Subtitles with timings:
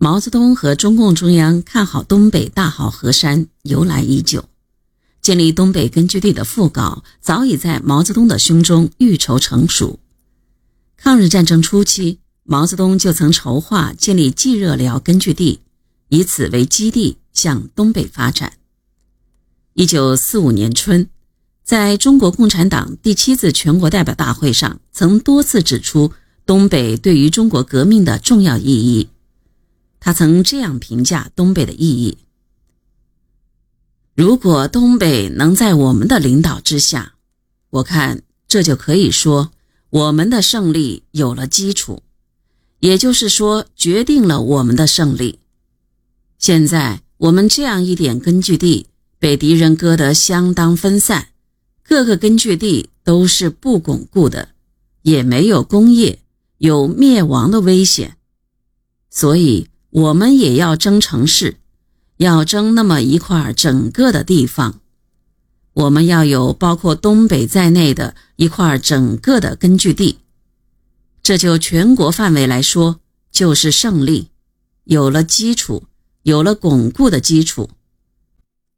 [0.00, 4.44] 毛泽东和中共中央看好东北大好河山由来已久，
[5.20, 9.98] 建立东北根据地的副稿早已在毛泽东的胸中预筹成熟。
[10.96, 15.62] 抗日战争初期，毛泽东就曾筹划建立冀热辽根据地，
[16.10, 18.52] 以此为基地向东北发展。
[19.74, 21.08] 一九四五年春，
[21.64, 26.12] 在中国共产党第七次全国代表大会上，曾多次指出
[26.46, 29.08] 东北对于中国革命的重要意义。
[30.08, 32.16] 他曾这样评价东北的意义：
[34.14, 37.16] 如果东北能在我们的领导之下，
[37.68, 39.52] 我看这就可以说
[39.90, 42.02] 我们的胜利有了基础，
[42.80, 45.40] 也就是说决定了我们的胜利。
[46.38, 48.86] 现在我们这样一点根据地。
[49.18, 51.28] 被敌人割得相当分散，
[51.82, 54.50] 各个根据地都是不巩固的，
[55.02, 56.20] 也没有工业，
[56.56, 58.16] 有灭亡的危险。
[59.10, 61.56] 所以，我们也要争城市，
[62.18, 64.78] 要争那么一块整个的地方。
[65.72, 70.18] 我们要有包括东北在内的一块整个的根据地，
[71.20, 73.00] 这就全国范围来说，
[73.32, 74.28] 就是胜利，
[74.84, 75.82] 有了基础，
[76.22, 77.68] 有了巩固的基础。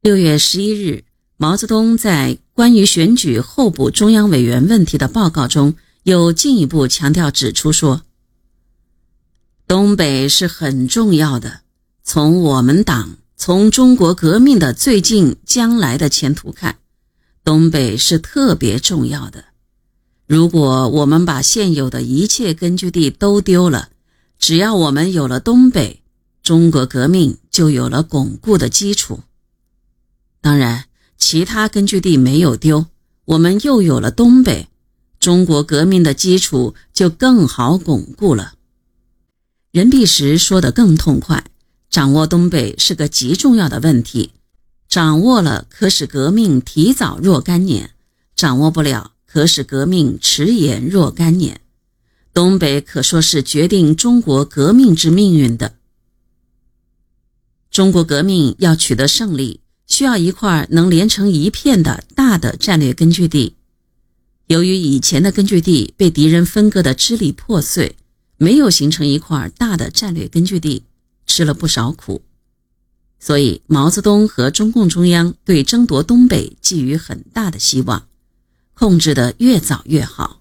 [0.00, 1.02] 六月十一日，
[1.36, 5.74] 毛泽东在关于选举候补中央委员问题的报告中，
[6.04, 8.02] 又进一步强调指出说
[9.68, 11.60] ：“东北是很重要的。
[12.02, 16.78] 从我们党、从中国革命的最近将来的前途看，
[17.44, 19.44] 东北是特别重要的。
[20.26, 23.90] 如果我们把现有的一切根据地都丢了，
[24.38, 26.00] 只要我们有了东北，
[26.42, 29.20] 中国革命就有了巩固的基础。”
[30.40, 30.86] 当然，
[31.18, 32.86] 其他根据地没有丢，
[33.26, 34.68] 我们又有了东北，
[35.20, 38.54] 中国革命的基础就更好巩固了。
[39.70, 41.44] 任弼时说得更痛快：
[41.90, 44.32] 掌握东北是个极重要的问题，
[44.88, 47.90] 掌握了可使革命提早若干年，
[48.34, 51.60] 掌握不了可使革命迟延若干年。
[52.32, 55.74] 东北可说是决定中国革命之命运的。
[57.70, 59.60] 中国革命要取得胜利。
[59.88, 63.56] 需要一块能连成一片的大的战略根据地。
[64.46, 67.96] 由于以前的根据地被敌人分割的支离破碎，
[68.38, 70.84] 没有形成一块大的战略根据地，
[71.26, 72.22] 吃了不少苦。
[73.20, 78.06] 所以，毛泽东和中共中央对争夺东北寄予很大的希望，
[78.74, 80.40] 控制的越早越好。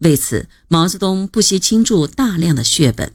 [0.00, 3.14] 为此，毛泽东不惜倾注大量的血本。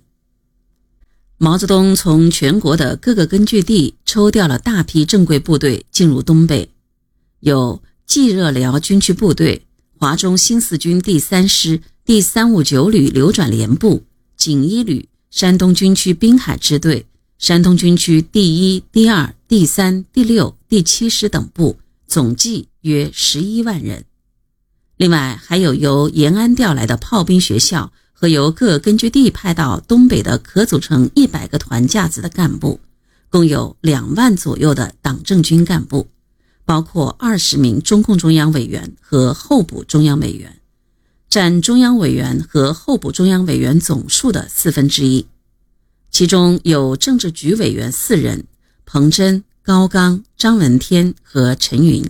[1.38, 6.72] 毛泽东从全国的各个根据地抽调了大批正规部队进入东北，
[7.42, 9.68] 有冀热辽军区部队、
[10.02, 14.06] 华中新四军第三师第三五九旅流转连部、
[14.38, 17.06] 锦衣旅、山东军区滨海支队、
[17.38, 21.78] 山东军区第一、第二、第三、第六、第七师等部，
[22.08, 24.06] 总计约十一万人。
[24.96, 27.92] 另外，还有由延安调来的炮兵学校。
[28.14, 32.82] 和由各根据地派到东北的可组成一百个团架子的干部，
[33.30, 36.10] 共有两万左右的党政军干部，
[36.70, 40.60] 包括二十名中共中央委员和候补中央委员，
[41.28, 45.26] 占中央委员和候补中央委员总数的四分之一。
[46.12, 48.46] 其中有政治局委员四人：
[48.86, 52.08] 彭真、高岗、张闻天和陈云，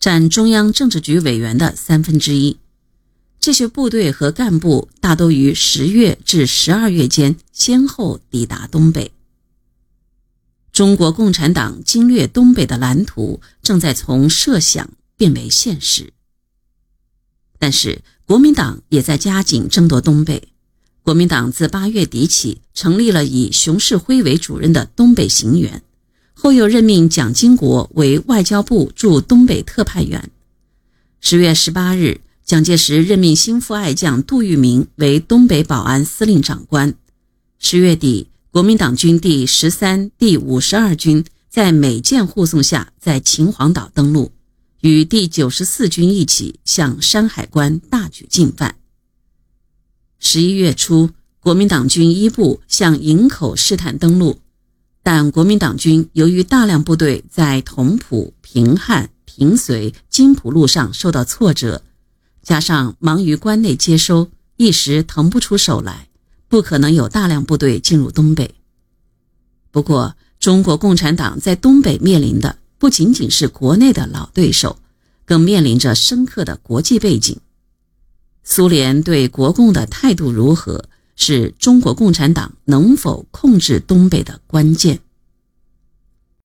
[0.00, 2.56] 占中央政治局委员的三分之一。
[3.40, 9.12] 这些部队和干部大都于十月至十二月间先后抵达东北。
[10.72, 16.12] 中国共产党经略东北的蓝图正在从设想变为现实。
[17.58, 20.48] 但是，国民党也在加紧争夺东北。
[21.02, 25.82] 国民党自八月底起成立了以熊式辉为主任的东北行员，
[26.32, 30.30] 后又任命蒋经国为外交部驻东北特派员。
[31.20, 32.20] 十月十八日。
[32.44, 36.92] 蒋介石任命新副爱将杜聿明为东北保安司令长官。
[37.60, 44.30] 十月底，国民党军第十三、第五十二军在美舰护送下，在秦皇岛登陆，
[44.82, 48.76] 与第九十四军一起向山海关大举进犯。
[50.18, 51.08] 十一月初，
[51.40, 54.38] 国民党军一部向营口试探登陆，
[55.02, 61.82] 但国民党军由于大量部队在同蒲、平汉、平绥、津浦路上受到挫折。
[62.42, 64.28] 加上忙于关内接收，
[64.58, 66.08] 一时腾不出手来，
[66.52, 68.54] 不可能有大量部队进入东北。
[69.70, 74.76] 不过，中国共产党在东北面临的不仅仅是国内的老对手，
[75.24, 77.40] 更面临着深刻的国际背景。
[78.44, 85.00] 苏联对国共的态度如何，是中国共产党能否控制东北的关键。